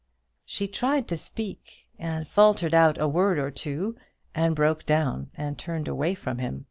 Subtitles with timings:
[0.45, 3.95] She tried to speak, and faltered out a word or two,
[4.33, 6.59] and broke down, and turned away from him.